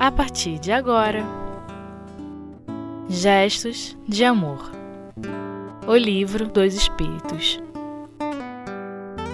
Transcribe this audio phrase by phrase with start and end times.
[0.00, 1.22] a partir de agora.
[3.06, 4.70] Gestos de Amor
[5.86, 7.60] O Livro dos Espíritos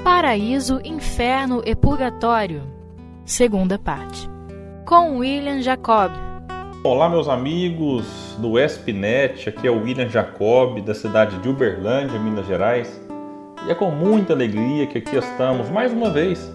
[0.02, 2.62] Paraíso, Inferno e Purgatório
[3.25, 4.29] Segunda parte
[4.84, 6.11] Com William Jacob
[6.82, 12.46] Olá, meus amigos do ESPNet, aqui é o William Jacob, da cidade de Uberlândia, Minas
[12.46, 13.00] Gerais.
[13.67, 16.48] E é com muita alegria que aqui estamos mais uma vez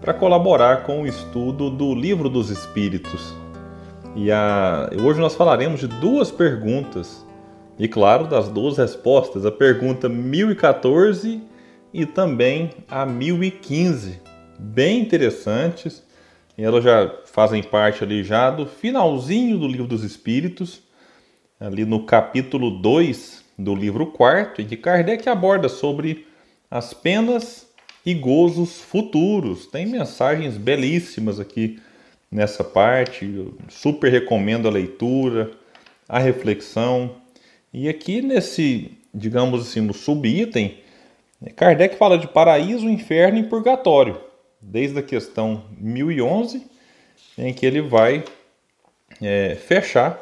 [0.00, 3.34] para colaborar com o estudo do Livro dos Espíritos.
[4.20, 4.90] E a...
[5.00, 7.24] hoje nós falaremos de duas perguntas,
[7.78, 11.40] e claro, das duas respostas, a pergunta 1014
[11.94, 14.20] e também a 1015,
[14.58, 16.02] bem interessantes.
[16.56, 20.82] E elas já fazem parte ali já do finalzinho do livro dos Espíritos,
[21.60, 26.26] ali no capítulo 2 do livro 4, em que Kardec aborda sobre
[26.68, 27.68] as penas
[28.04, 29.68] e gozos futuros.
[29.68, 31.78] Tem mensagens belíssimas aqui
[32.30, 35.50] nessa parte, eu super recomendo a leitura,
[36.08, 37.16] a reflexão.
[37.72, 40.78] E aqui nesse, digamos assim, no subitem,
[41.54, 44.28] Kardec fala de paraíso, inferno e purgatório
[44.60, 46.66] desde a questão 1011,
[47.36, 48.24] em que ele vai
[49.22, 50.18] é, fechar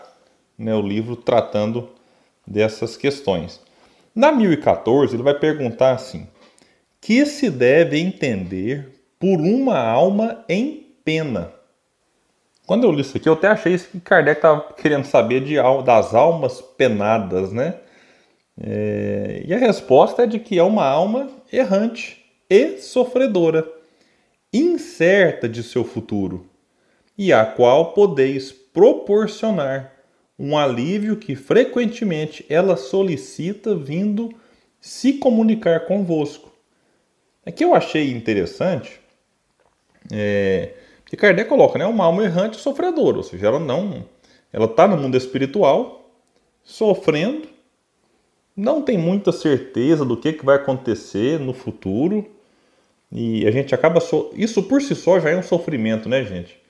[0.58, 1.90] né, o livro tratando
[2.46, 3.60] dessas questões.
[4.14, 6.26] Na 1014, ele vai perguntar assim:
[7.00, 11.52] que se deve entender por uma alma em pena?
[12.66, 16.12] Quando eu li isso aqui, eu até achei que Kardec estava querendo saber de, das
[16.14, 17.76] almas penadas, né?
[18.60, 23.70] É, e a resposta é de que é uma alma errante e sofredora
[24.52, 26.46] incerta de seu futuro,
[27.16, 29.92] e à qual podeis proporcionar
[30.38, 34.30] um alívio que frequentemente ela solicita vindo
[34.80, 36.52] se comunicar convosco.
[37.44, 39.00] Aqui eu achei interessante
[40.12, 40.74] é,
[41.06, 44.04] que Kardec coloca, né, uma alma errante e sofredora, ou seja, ela não,
[44.52, 46.10] ela está no mundo espiritual,
[46.62, 47.48] sofrendo,
[48.56, 52.26] não tem muita certeza do que, que vai acontecer no futuro,
[53.10, 54.00] e a gente acaba.
[54.00, 54.32] So...
[54.34, 56.60] Isso por si só já é um sofrimento, né, gente?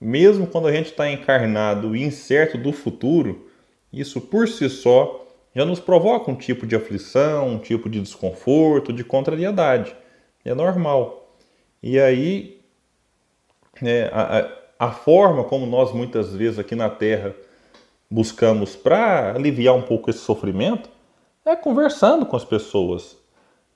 [0.00, 3.48] Mesmo quando a gente está encarnado e incerto do futuro,
[3.92, 8.92] isso por si só já nos provoca um tipo de aflição, um tipo de desconforto,
[8.92, 9.94] de contrariedade.
[10.44, 11.36] É normal.
[11.82, 12.59] E aí,
[13.82, 17.34] é, a, a forma como nós muitas vezes aqui na Terra
[18.10, 20.88] buscamos para aliviar um pouco esse sofrimento
[21.44, 23.16] é conversando com as pessoas,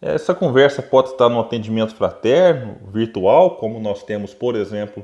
[0.04, 5.03] essa conversa pode estar no atendimento fraterno, virtual, como nós temos, por exemplo,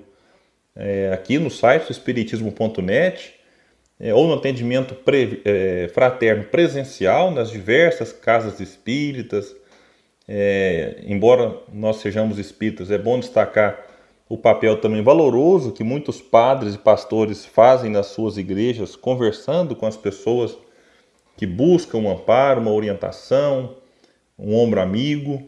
[0.76, 3.34] é, aqui no site espiritismo.net,
[3.98, 9.56] é, ou no atendimento pre, é, fraterno presencial nas diversas casas espíritas.
[10.28, 13.82] É, embora nós sejamos espíritas, é bom destacar
[14.30, 19.86] o papel também valoroso que muitos padres e pastores fazem nas suas igrejas, conversando com
[19.86, 20.56] as pessoas
[21.36, 23.74] que buscam um amparo, uma orientação,
[24.38, 25.42] um ombro amigo.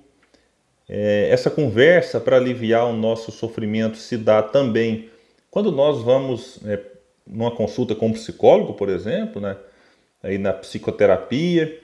[0.89, 5.09] É, essa conversa para aliviar o nosso sofrimento se dá também
[5.49, 6.81] quando nós vamos é,
[7.25, 9.57] numa consulta com um psicólogo, por exemplo, né?
[10.21, 11.81] aí na psicoterapia.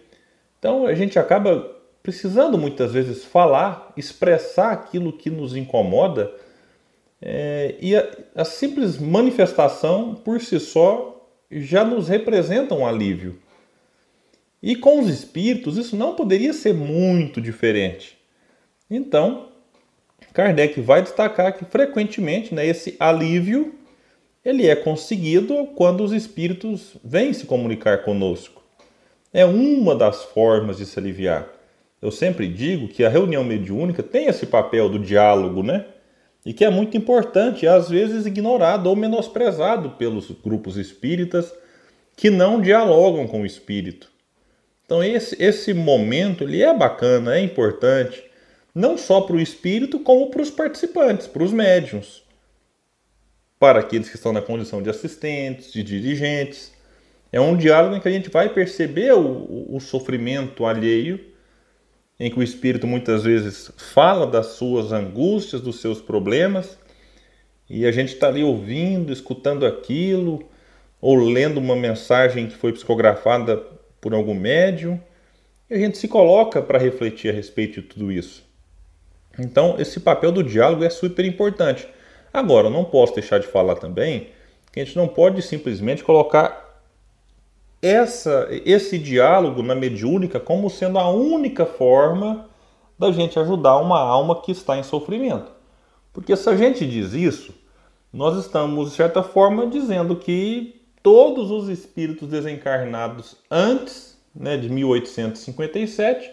[0.59, 6.33] Então a gente acaba precisando muitas vezes falar, expressar aquilo que nos incomoda,
[7.21, 13.39] é, e a, a, simples manifestação por si só já nos representa um alívio.
[14.63, 18.17] E com os espíritos isso não poderia ser muito diferente.
[18.91, 19.49] Então,
[20.33, 23.75] Kardec vai destacar que frequentemente né, esse alívio
[24.45, 28.63] ele é conseguido quando os espíritos vêm se comunicar conosco.
[29.33, 31.49] É uma das formas de se aliviar.
[32.01, 35.85] Eu sempre digo que a reunião mediúnica tem esse papel do diálogo, né?
[36.49, 41.53] E que é muito importante às vezes ignorado ou menosprezado pelos grupos espíritas
[42.17, 44.11] que não dialogam com o espírito.
[44.83, 48.25] Então esse, esse momento ele é bacana, é importante,
[48.75, 52.23] não só para o espírito, como para os participantes, para os médiums,
[53.59, 56.73] para aqueles que estão na condição de assistentes, de dirigentes.
[57.31, 61.21] É um diálogo em que a gente vai perceber o, o sofrimento alheio,
[62.19, 66.79] em que o espírito muitas vezes fala das suas angústias, dos seus problemas,
[67.71, 70.49] e a gente está ali ouvindo, escutando aquilo,
[71.01, 73.57] ou lendo uma mensagem que foi psicografada
[74.01, 75.01] por algum médium,
[75.71, 78.45] e a gente se coloca para refletir a respeito de tudo isso.
[79.39, 81.87] Então, esse papel do diálogo é super importante.
[82.33, 84.31] Agora, eu não posso deixar de falar também
[84.73, 86.68] que a gente não pode simplesmente colocar
[87.81, 92.49] essa, esse diálogo na mediúnica como sendo a única forma
[92.99, 95.53] da gente ajudar uma alma que está em sofrimento.
[96.13, 97.55] Porque se a gente diz isso,
[98.13, 106.31] nós estamos, de certa forma, dizendo que todos os espíritos desencarnados antes né, de 1857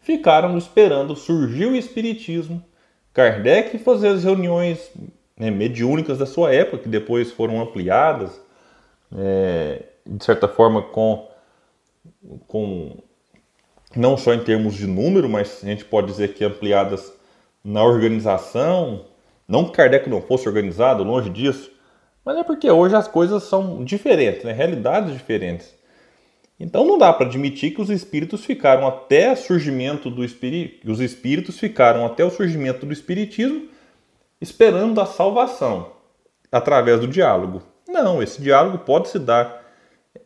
[0.00, 2.62] ficaram esperando surgir o Espiritismo,
[3.12, 4.90] Kardec fazer as reuniões
[5.36, 8.40] né, mediúnicas da sua época, que depois foram ampliadas,
[9.16, 11.28] é, de certa forma, com,
[12.46, 12.96] com
[13.94, 17.12] não só em termos de número, mas a gente pode dizer que ampliadas
[17.64, 19.06] na organização.
[19.48, 21.70] Não que Kardec não fosse organizado, longe disso,
[22.24, 24.52] mas é porque hoje as coisas são diferentes, né?
[24.52, 25.74] realidades diferentes.
[26.58, 31.00] Então não dá para admitir que os espíritos ficaram até o surgimento do espírito, os
[31.00, 33.68] espíritos ficaram até o surgimento do espiritismo
[34.40, 35.92] esperando a salvação
[36.50, 37.62] através do diálogo.
[37.86, 39.65] Não, esse diálogo pode se dar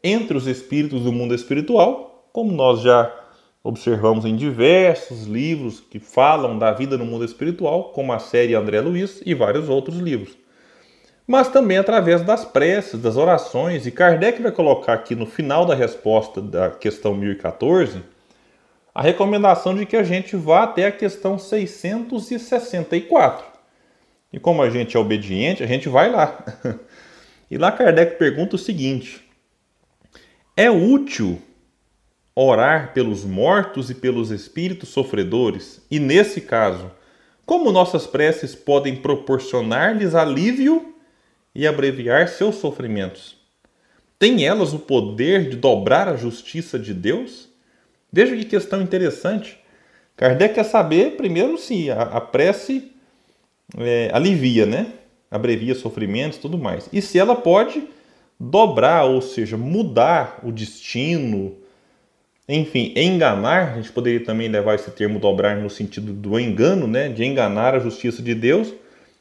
[0.03, 3.13] entre os espíritos do mundo espiritual, como nós já
[3.63, 8.81] observamos em diversos livros que falam da vida no mundo espiritual, como a série André
[8.81, 10.37] Luiz e vários outros livros.
[11.27, 15.75] Mas também através das preces, das orações, e Kardec vai colocar aqui no final da
[15.75, 18.03] resposta da questão 1014
[18.93, 23.45] a recomendação de que a gente vá até a questão 664.
[24.33, 26.45] E como a gente é obediente, a gente vai lá.
[27.51, 29.29] E lá Kardec pergunta o seguinte:
[30.61, 31.41] É útil
[32.35, 35.81] orar pelos mortos e pelos espíritos sofredores?
[35.91, 36.91] E nesse caso,
[37.47, 40.95] como nossas preces podem proporcionar-lhes alívio
[41.55, 43.39] e abreviar seus sofrimentos?
[44.19, 47.49] Têm elas o poder de dobrar a justiça de Deus?
[48.13, 49.59] Veja que questão interessante.
[50.15, 52.93] Kardec quer saber, primeiro, se a, a prece
[53.79, 54.93] é, alivia, né?
[55.31, 56.87] Abrevia sofrimentos tudo mais.
[56.93, 57.83] E se ela pode
[58.41, 61.55] dobrar, ou seja, mudar o destino,
[62.49, 67.11] enfim, enganar, a gente poderia também levar esse termo dobrar no sentido do engano, né,
[67.11, 68.73] de enganar a justiça de Deus,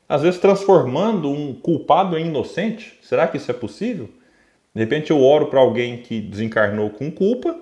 [0.08, 2.98] às vezes transformando um culpado em inocente.
[3.02, 4.10] Será que isso é possível?
[4.74, 7.56] De repente eu oro para alguém que desencarnou com culpa,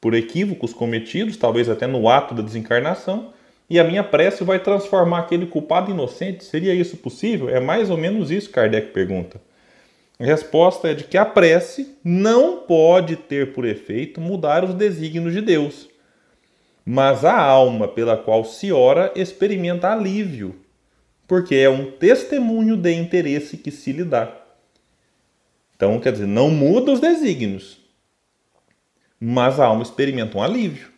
[0.00, 3.32] por equívocos cometidos, talvez até no ato da desencarnação,
[3.68, 6.42] e a minha prece vai transformar aquele culpado em inocente.
[6.42, 7.48] Seria isso possível?
[7.50, 9.40] É mais ou menos isso que Kardec pergunta.
[10.20, 15.32] A resposta é de que a prece não pode ter por efeito mudar os desígnios
[15.32, 15.88] de Deus,
[16.84, 20.60] mas a alma pela qual se ora experimenta alívio,
[21.26, 24.30] porque é um testemunho de interesse que se lhe dá.
[25.74, 27.80] Então, quer dizer, não muda os desígnios,
[29.18, 30.90] mas a alma experimenta um alívio,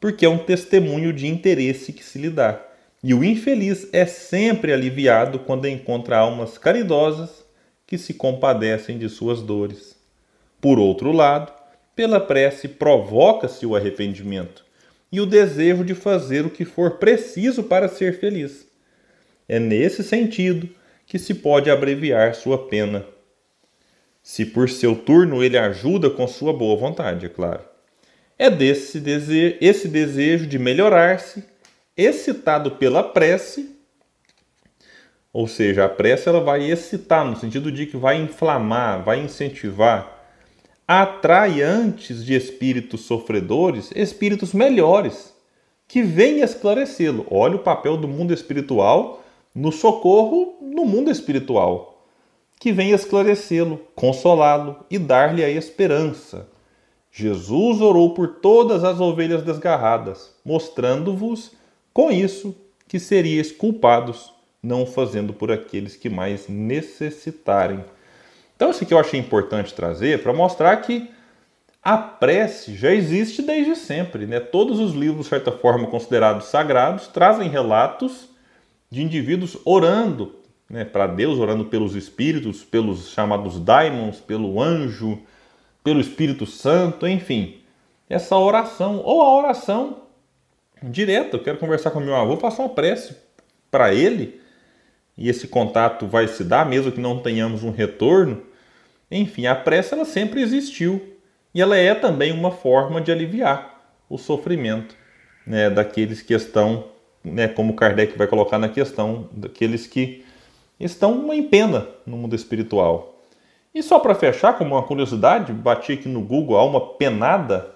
[0.00, 2.64] porque é um testemunho de interesse que se lhe dá.
[3.02, 7.43] E o infeliz é sempre aliviado quando encontra almas caridosas
[7.86, 9.96] que se compadecem de suas dores.
[10.60, 11.52] Por outro lado,
[11.94, 14.64] pela prece provoca-se o arrependimento
[15.12, 18.66] e o desejo de fazer o que for preciso para ser feliz.
[19.48, 20.68] É nesse sentido
[21.06, 23.04] que se pode abreviar sua pena.
[24.22, 27.62] Se por seu turno ele ajuda com sua boa vontade, é claro.
[28.38, 31.44] É desse dese esse desejo de melhorar-se,
[31.96, 33.73] excitado pela prece,
[35.34, 40.24] ou seja, a prece ela vai excitar, no sentido de que vai inflamar, vai incentivar,
[40.86, 45.34] atrai antes de espíritos sofredores espíritos melhores,
[45.88, 47.26] que venham esclarecê-lo.
[47.28, 52.06] Olha o papel do mundo espiritual no socorro no mundo espiritual,
[52.60, 56.48] que venha esclarecê-lo, consolá-lo e dar-lhe a esperança.
[57.10, 61.52] Jesus orou por todas as ovelhas desgarradas, mostrando-vos
[61.92, 62.54] com isso
[62.86, 64.33] que seríeis culpados
[64.64, 67.84] não fazendo por aqueles que mais necessitarem.
[68.56, 71.10] Então, isso aqui eu achei importante trazer para mostrar que
[71.82, 74.26] a prece já existe desde sempre.
[74.26, 74.40] Né?
[74.40, 78.30] Todos os livros, de certa forma, considerados sagrados, trazem relatos
[78.90, 80.36] de indivíduos orando
[80.68, 85.20] né, para Deus, orando pelos espíritos, pelos chamados daimons, pelo anjo,
[85.82, 87.58] pelo Espírito Santo, enfim.
[88.08, 90.04] Essa oração, ou a oração
[90.82, 93.16] direta, eu quero conversar com meu avô, passar uma prece
[93.70, 94.40] para ele,
[95.16, 98.42] e esse contato vai se dar mesmo que não tenhamos um retorno,
[99.10, 101.00] enfim, a pressa ela sempre existiu
[101.54, 104.96] e ela é também uma forma de aliviar o sofrimento
[105.46, 106.86] né, daqueles que estão,
[107.22, 110.24] né, como Kardec vai colocar na questão, daqueles que
[110.80, 113.22] estão em pena no mundo espiritual.
[113.74, 117.74] E só para fechar, como uma curiosidade, bati aqui no Google alma penada.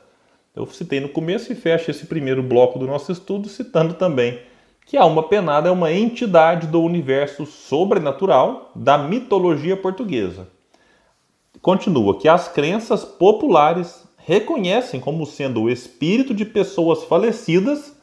[0.54, 4.40] Eu citei no começo e fecho esse primeiro bloco do nosso estudo citando também
[4.88, 10.48] que a alma penada é uma entidade do universo sobrenatural da mitologia portuguesa.
[11.60, 17.94] Continua que as crenças populares reconhecem como sendo o espírito de pessoas falecidas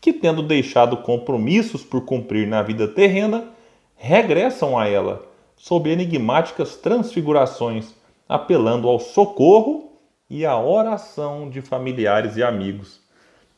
[0.00, 3.50] que, tendo deixado compromissos por cumprir na vida terrena,
[3.94, 5.22] regressam a ela
[5.54, 7.94] sob enigmáticas transfigurações,
[8.26, 9.98] apelando ao socorro
[10.30, 13.01] e à oração de familiares e amigos.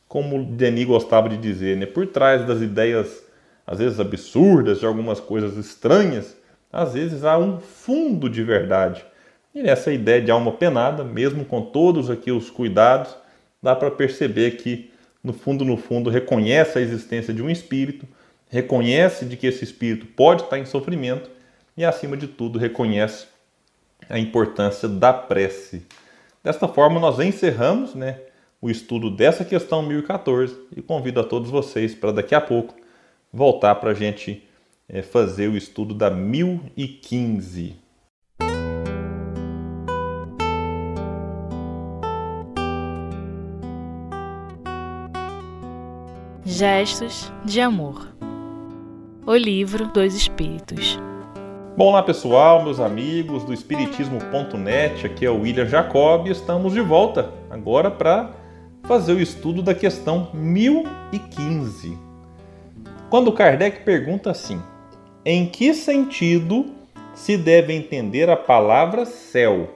[0.07, 1.85] Como Denis gostava de dizer, né?
[1.85, 3.23] por trás das ideias,
[3.65, 6.35] às vezes absurdas, de algumas coisas estranhas,
[6.71, 9.05] às vezes há um fundo de verdade.
[9.53, 13.15] E nessa ideia de alma penada, mesmo com todos aqui os cuidados,
[13.63, 14.91] dá para perceber que,
[15.23, 18.05] no fundo, no fundo, reconhece a existência de um espírito,
[18.49, 21.29] reconhece de que esse espírito pode estar em sofrimento
[21.77, 23.27] e, acima de tudo, reconhece
[24.09, 25.85] a importância da prece.
[26.43, 28.19] Desta forma, nós encerramos né,
[28.65, 32.73] o estudo dessa questão 1014 e convido a todos vocês para daqui a pouco
[33.31, 34.43] voltar para a gente
[34.89, 37.75] é, fazer o estudo da 1015.
[46.43, 48.15] Gestos de Amor.
[49.27, 50.97] O Livro dos Espíritos.
[51.77, 56.81] Bom lá pessoal, meus amigos do Espiritismo.net, aqui é o William Jacob e estamos de
[56.81, 58.44] volta agora para
[58.87, 61.97] fazer o estudo da questão 1015.
[63.09, 64.61] Quando Kardec pergunta assim:
[65.23, 66.67] em que sentido
[67.13, 69.69] se deve entender a palavra céu?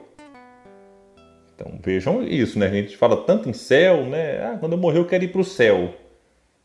[1.54, 2.66] Então vejam isso, né?
[2.66, 4.44] A gente fala tanto em céu, né?
[4.44, 5.92] Ah, quando eu morrer eu quero ir para o céu.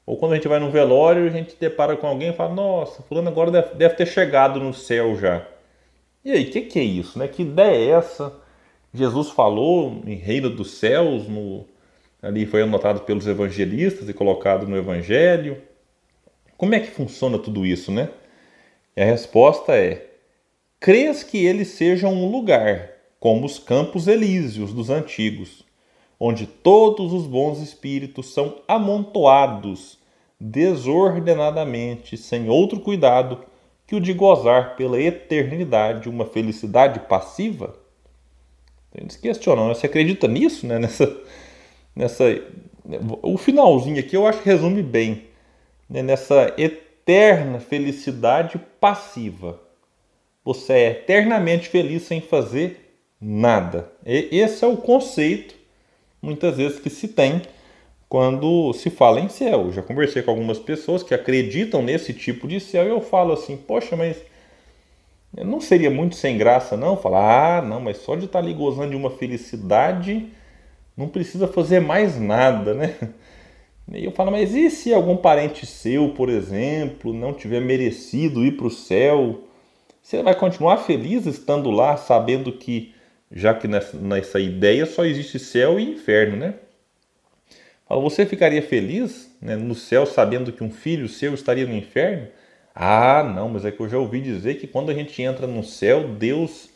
[0.05, 3.01] Ou quando a gente vai num velório, a gente depara com alguém e fala: Nossa,
[3.03, 5.45] fulano agora deve, ter chegado no céu já.
[6.23, 7.17] E aí, o que, que, é isso?
[7.17, 7.27] Né?
[7.27, 8.33] Que ideia é essa?
[8.93, 11.65] Jesus falou em reino dos céus, no,
[12.25, 15.61] ali foi anotado pelos evangelistas e colocado no evangelho.
[16.57, 18.09] Como é que funciona tudo isso, né?
[18.97, 20.09] E a resposta é:
[20.79, 22.89] crês que ele seja um lugar,
[23.19, 25.63] como os campos elíseos dos antigos,
[26.19, 29.99] onde todos os bons espíritos são amontoados
[30.39, 33.45] desordenadamente, sem outro cuidado
[33.85, 37.75] que o de gozar pela eternidade uma felicidade passiva?
[38.95, 40.79] Eles questionam, você acredita nisso, né?
[40.79, 41.05] Nessa,
[41.95, 42.25] nessa,
[43.21, 45.23] o finalzinho aqui eu acho que resume bem,
[45.89, 46.01] né?
[46.01, 49.59] nessa eterna felicidade passiva.
[50.43, 53.91] Você é eternamente feliz sem fazer nada.
[54.05, 55.55] E esse é o conceito
[56.21, 57.41] muitas vezes que se tem
[58.07, 59.65] quando se fala em céu.
[59.65, 63.33] Eu já conversei com algumas pessoas que acreditam nesse tipo de céu e eu falo
[63.33, 64.17] assim, poxa, mas
[65.35, 66.95] não seria muito sem graça não?
[66.95, 70.27] Falar, ah, não, mas só de estar ali gozando de uma felicidade
[70.95, 72.95] não precisa fazer mais nada, né?
[73.93, 78.57] E eu falo, mas e se algum parente seu, por exemplo, não tiver merecido ir
[78.57, 79.43] para o céu?
[80.01, 82.95] Você vai continuar feliz estando lá, sabendo que
[83.31, 86.55] já que nessa, nessa ideia só existe céu e inferno, né?
[87.87, 92.27] Você ficaria feliz né, no céu sabendo que um filho seu estaria no inferno?
[92.73, 95.63] Ah, não, mas é que eu já ouvi dizer que quando a gente entra no
[95.63, 96.69] céu, Deus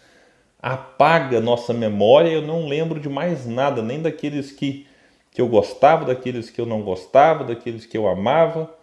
[0.61, 2.29] apaga nossa memória.
[2.29, 4.85] Eu não lembro de mais nada, nem daqueles que,
[5.31, 8.73] que eu gostava, daqueles que eu não gostava, daqueles que eu amava.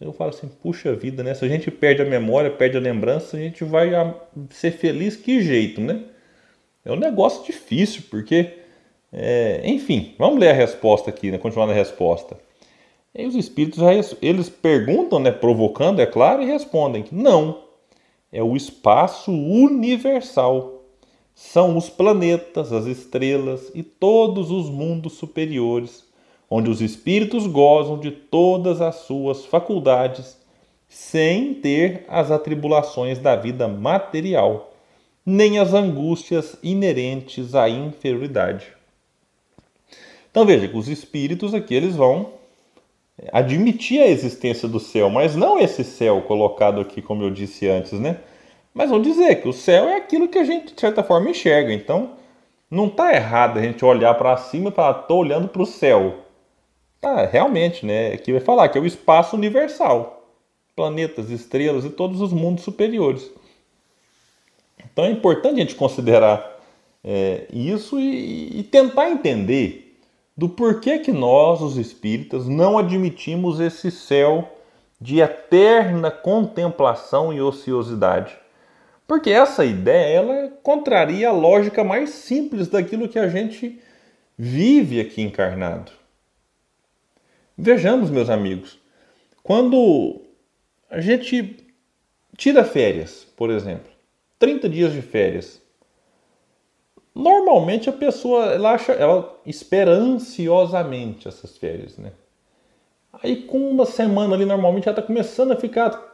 [0.00, 1.34] Eu falo assim, puxa vida, né?
[1.34, 3.90] Se a gente perde a memória, perde a lembrança, a gente vai
[4.50, 6.04] ser feliz que jeito, né?
[6.84, 8.54] É um negócio difícil, porque,
[9.12, 11.38] é, enfim, vamos ler a resposta aqui, né?
[11.38, 12.36] continuar na resposta.
[13.14, 13.80] E os espíritos,
[14.22, 17.64] eles perguntam, né, provocando, é claro, e respondem que não.
[18.30, 20.77] É o espaço universal.
[21.40, 26.04] São os planetas, as estrelas e todos os mundos superiores,
[26.50, 30.36] onde os espíritos gozam de todas as suas faculdades,
[30.88, 34.74] sem ter as atribulações da vida material
[35.24, 38.66] nem as angústias inerentes à inferioridade.
[40.32, 42.32] Então veja que os espíritos aqui eles vão
[43.32, 47.92] admitir a existência do céu, mas não esse céu colocado aqui, como eu disse antes,
[47.92, 48.18] né?
[48.78, 51.72] Mas vão dizer que o céu é aquilo que a gente, de certa forma, enxerga.
[51.72, 52.12] Então,
[52.70, 56.18] não está errado a gente olhar para cima e falar, estou olhando para o céu.
[57.02, 58.12] Ah, realmente, né?
[58.12, 60.32] Aqui vai falar que é o espaço universal.
[60.76, 63.28] Planetas, estrelas e todos os mundos superiores.
[64.92, 66.60] Então é importante a gente considerar
[67.02, 69.98] é, isso e, e tentar entender
[70.36, 74.48] do porquê que nós, os espíritas, não admitimos esse céu
[75.00, 78.38] de eterna contemplação e ociosidade.
[79.08, 83.80] Porque essa ideia ela contraria a lógica mais simples daquilo que a gente
[84.36, 85.90] vive aqui encarnado.
[87.56, 88.78] Vejamos, meus amigos,
[89.42, 90.20] quando
[90.90, 91.56] a gente
[92.36, 93.90] tira férias, por exemplo,
[94.38, 95.60] 30 dias de férias.
[97.14, 102.12] Normalmente a pessoa ela acha, ela espera ansiosamente essas férias, né?
[103.22, 106.07] Aí com uma semana ali normalmente ela está começando a ficar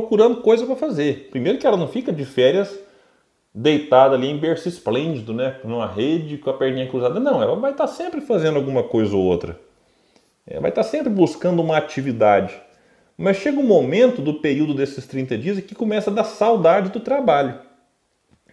[0.00, 1.28] procurando coisa para fazer.
[1.30, 2.78] Primeiro que ela não fica de férias
[3.54, 7.20] deitada ali em berço esplêndido, né, numa rede com a perninha cruzada.
[7.20, 9.60] Não, ela vai estar tá sempre fazendo alguma coisa ou outra.
[10.46, 12.54] Ela vai estar tá sempre buscando uma atividade.
[13.18, 16.98] Mas chega um momento do período desses 30 dias que começa a dar saudade do
[16.98, 17.60] trabalho.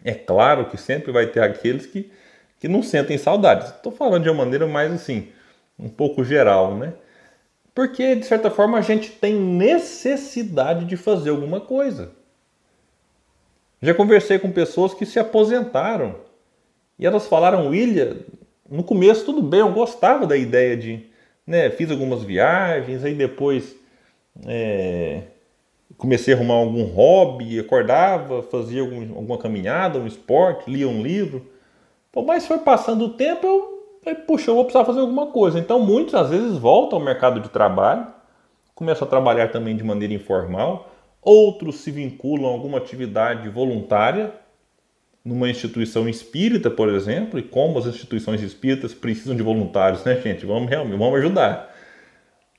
[0.03, 2.12] É claro que sempre vai ter aqueles que,
[2.60, 3.65] que não sentem saudade.
[3.65, 5.29] Estou falando de uma maneira mais assim,
[5.77, 6.93] um pouco geral, né?
[7.74, 12.12] Porque, de certa forma, a gente tem necessidade de fazer alguma coisa.
[13.82, 16.16] Já conversei com pessoas que se aposentaram
[17.00, 18.18] e elas falaram, William,
[18.70, 21.08] no começo tudo bem, eu gostava da ideia de.
[21.48, 23.76] Né, fiz algumas viagens, aí depois
[24.46, 25.24] é,
[25.98, 31.50] comecei a arrumar algum hobby, acordava, fazia algum, alguma caminhada, um esporte, lia um livro.
[32.28, 33.78] Mas foi passando o tempo, eu
[34.16, 35.60] Puxa, eu vou precisar fazer alguma coisa.
[35.60, 38.08] Então, muitos às vezes voltam ao mercado de trabalho,
[38.75, 44.34] começam a trabalhar também de maneira informal, outros se vinculam a alguma atividade voluntária,
[45.24, 50.46] numa instituição espírita, por exemplo, e como as instituições espíritas precisam de voluntários, né, gente?
[50.46, 51.75] Vamos realmente, vamos ajudar.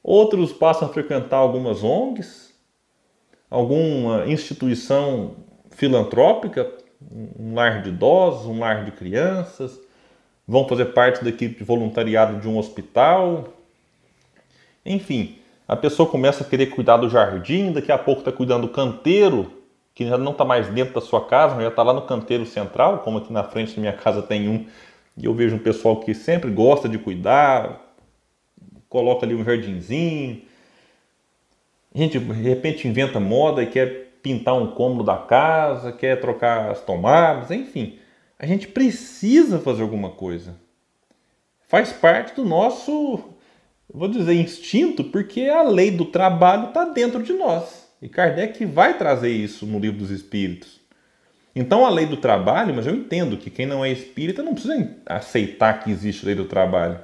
[0.03, 2.55] Outros passam a frequentar algumas ONGs,
[3.51, 5.37] alguma instituição
[5.71, 6.71] filantrópica,
[7.39, 9.81] um lar de idosos, um lar de crianças,
[10.51, 13.51] vão fazer parte da equipe de voluntariado de um hospital.
[14.85, 15.37] Enfim,
[15.69, 19.49] a pessoa começa a querer cuidar do jardim, daqui a pouco está cuidando do canteiro,
[19.95, 22.45] que já não está mais dentro da sua casa, mas já está lá no canteiro
[22.45, 24.67] central, como aqui na frente da minha casa tem um,
[25.17, 27.95] e eu vejo um pessoal que sempre gosta de cuidar,
[28.89, 30.43] coloca ali um jardinzinho.
[31.95, 36.73] A gente de repente inventa moda e quer pintar um cômodo da casa, quer trocar
[36.73, 38.01] as tomadas, enfim
[38.41, 40.57] a gente precisa fazer alguma coisa.
[41.69, 43.21] Faz parte do nosso,
[43.93, 47.87] vou dizer, instinto, porque a lei do trabalho está dentro de nós.
[48.01, 50.81] E Kardec vai trazer isso no livro dos Espíritos.
[51.55, 54.97] Então, a lei do trabalho, mas eu entendo que quem não é espírita não precisa
[55.05, 56.99] aceitar que existe lei do trabalho.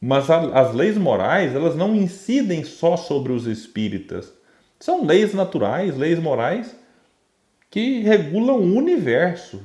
[0.00, 4.32] Mas a, as leis morais, elas não incidem só sobre os espíritas.
[4.80, 6.74] São leis naturais, leis morais
[7.70, 9.62] que regulam o universo,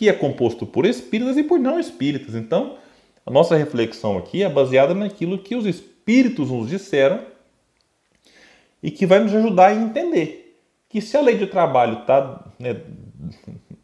[0.00, 2.34] que é composto por espíritas e por não espíritas.
[2.34, 2.78] Então,
[3.26, 7.20] a nossa reflexão aqui é baseada naquilo que os espíritos nos disseram
[8.82, 10.58] e que vai nos ajudar a entender
[10.88, 12.50] que se a lei de trabalho está.
[12.58, 12.80] Né,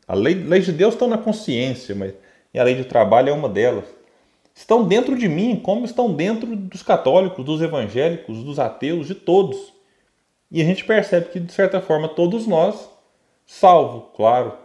[0.09, 2.14] a lei, lei de Deus estão na consciência, mas
[2.57, 3.85] a lei de trabalho é uma delas.
[4.55, 9.74] Estão dentro de mim, como estão dentro dos católicos, dos evangélicos, dos ateus, de todos.
[10.50, 12.88] E a gente percebe que, de certa forma, todos nós,
[13.44, 14.64] salvo, claro,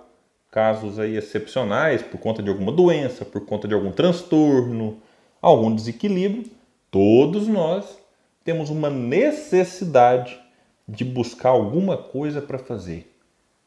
[0.51, 5.01] casos aí excepcionais por conta de alguma doença, por conta de algum transtorno,
[5.41, 6.51] algum desequilíbrio,
[6.91, 7.97] todos nós
[8.43, 10.37] temos uma necessidade
[10.85, 13.15] de buscar alguma coisa para fazer,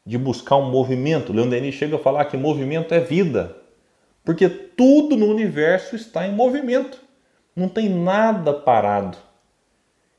[0.05, 1.33] de buscar um movimento.
[1.33, 3.57] Leon chega a falar que movimento é vida,
[4.23, 7.01] porque tudo no universo está em movimento,
[7.55, 9.17] não tem nada parado.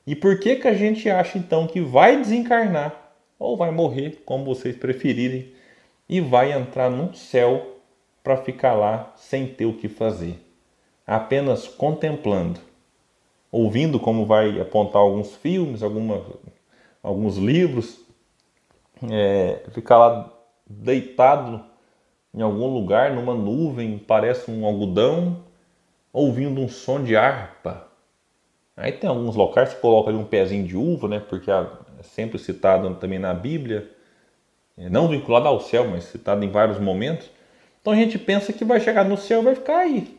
[0.04, 4.44] E por que que a gente acha então que vai desencarnar ou vai morrer, como
[4.44, 5.52] vocês preferirem,
[6.08, 7.80] e vai entrar num céu
[8.22, 10.38] para ficar lá sem ter o que fazer,
[11.06, 12.60] apenas contemplando,
[13.50, 16.24] ouvindo como vai apontar alguns filmes, alguma,
[17.02, 18.00] alguns livros,
[19.10, 20.32] é, ficar lá
[20.68, 21.64] deitado
[22.34, 25.44] em algum lugar, numa nuvem, parece um algodão,
[26.12, 27.86] ouvindo um som de harpa.
[28.76, 31.18] Aí tem alguns locais que coloca ali um pezinho de uva, né?
[31.18, 31.66] Porque é
[32.02, 33.95] sempre citado também na Bíblia
[34.76, 37.30] não vinculado ao céu, mas citado em vários momentos.
[37.80, 40.16] Então a gente pensa que vai chegar no céu e vai ficar aí.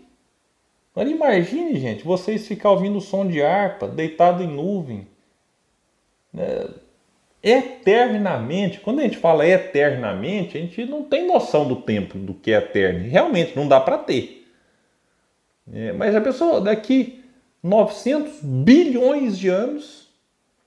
[0.96, 5.08] Agora imagine, gente, vocês ficar ouvindo o som de harpa, deitado em nuvem.
[6.36, 6.68] É,
[7.44, 12.52] eternamente, quando a gente fala eternamente, a gente não tem noção do tempo, do que
[12.52, 13.08] é eterno.
[13.08, 14.48] Realmente, não dá para ter.
[15.72, 17.24] É, mas a pessoa, daqui
[17.62, 20.08] 900 bilhões de anos,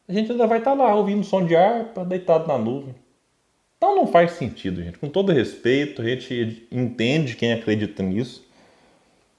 [0.08, 2.94] a gente ainda vai estar lá ouvindo som de harpa, deitado na nuvem.
[3.80, 4.98] Então não faz sentido, gente.
[4.98, 8.46] Com todo respeito, a gente entende quem acredita nisso,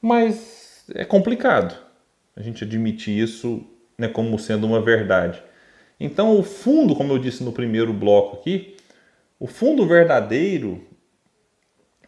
[0.01, 1.77] mas é complicado
[2.35, 3.63] a gente admitir isso
[3.95, 5.43] né, como sendo uma verdade.
[5.99, 8.75] Então, o fundo, como eu disse no primeiro bloco aqui,
[9.39, 10.87] o fundo verdadeiro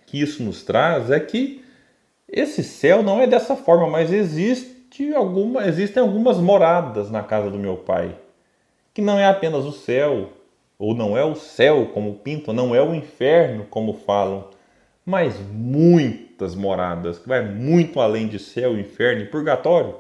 [0.08, 1.64] que isso nos traz é que
[2.28, 7.60] esse céu não é dessa forma, mas existe alguma, existem algumas moradas na casa do
[7.60, 8.18] meu pai,
[8.92, 10.34] que não é apenas o céu,
[10.84, 14.50] ou não é o céu como pintam, não é o inferno como falam,
[15.06, 19.96] mas muitas moradas, que vai muito além de céu, inferno e purgatório.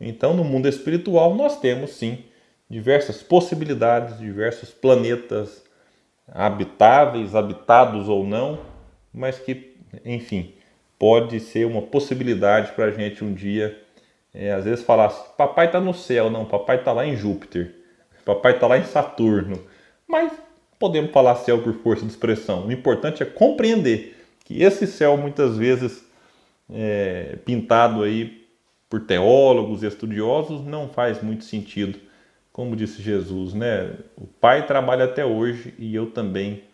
[0.00, 2.24] Então, no mundo espiritual, nós temos sim
[2.66, 5.62] diversas possibilidades, diversos planetas
[6.26, 8.58] habitáveis, habitados ou não,
[9.12, 10.54] mas que, enfim,
[10.98, 13.78] pode ser uma possibilidade para a gente um dia,
[14.32, 17.74] é, às vezes falar assim, papai está no céu, não, papai está lá em Júpiter,
[18.24, 19.68] papai está lá em Saturno,
[20.10, 20.32] mas
[20.78, 22.66] podemos falar céu por força de expressão.
[22.66, 26.04] O importante é compreender que esse céu muitas vezes
[26.68, 28.48] é, pintado aí
[28.88, 31.98] por teólogos estudiosos não faz muito sentido,
[32.52, 33.92] como disse Jesus, né?
[34.16, 36.64] O Pai trabalha até hoje e eu também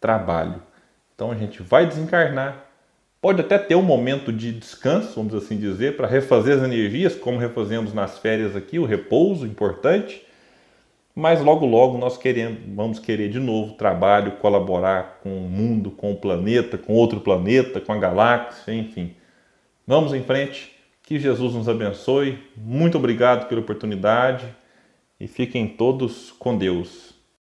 [0.00, 0.62] trabalho.
[1.14, 2.64] Então a gente vai desencarnar,
[3.20, 7.36] pode até ter um momento de descanso, vamos assim dizer, para refazer as energias, como
[7.36, 10.24] refazemos nas férias aqui, o repouso importante
[11.18, 16.12] mas logo logo nós queremos, vamos querer de novo trabalho, colaborar com o mundo, com
[16.12, 19.16] o planeta, com outro planeta, com a galáxia, enfim.
[19.84, 20.70] Vamos em frente,
[21.02, 22.38] que Jesus nos abençoe.
[22.56, 24.46] Muito obrigado pela oportunidade
[25.18, 27.07] e fiquem todos com Deus.